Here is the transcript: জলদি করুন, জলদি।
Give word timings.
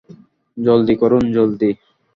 জলদি 0.57 0.95
করুন, 0.95 1.23
জলদি। 1.31 1.69